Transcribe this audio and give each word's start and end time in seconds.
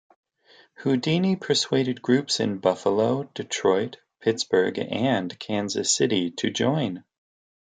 Houdini 0.77 1.35
persuaded 1.35 2.01
groups 2.01 2.39
in 2.39 2.57
Buffalo, 2.57 3.25
Detroit, 3.35 3.97
Pittsburgh, 4.19 4.79
and 4.79 5.37
Kansas 5.37 5.93
City 5.95 6.31
to 6.31 6.49
join. 6.49 7.03